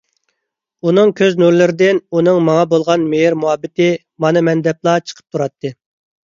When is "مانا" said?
4.27-4.43